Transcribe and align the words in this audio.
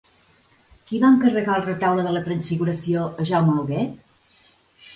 Qui 0.87 1.01
va 1.03 1.11
encarregar 1.15 1.57
el 1.61 1.67
Retaule 1.67 2.07
de 2.09 2.15
la 2.17 2.23
Transfiguració 2.29 3.07
a 3.25 3.29
Jaume 3.35 3.57
Huguet? 3.61 4.21